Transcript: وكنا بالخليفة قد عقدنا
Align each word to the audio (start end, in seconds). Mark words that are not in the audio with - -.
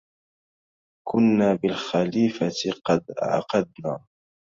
وكنا 1.07 1.53
بالخليفة 1.53 2.51
قد 2.85 3.05
عقدنا 3.21 4.05